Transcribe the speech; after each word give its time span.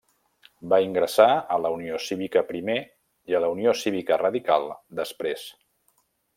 Va 0.73 0.77
ingressar 0.85 1.27
a 1.55 1.57
la 1.65 1.71
Unió 1.75 1.99
Cívica, 2.07 2.43
primer, 2.53 2.79
i 3.33 3.37
a 3.37 3.43
la 3.45 3.53
Unió 3.59 3.77
Cívica 3.85 4.21
Radical, 4.25 4.69
després. 5.03 5.49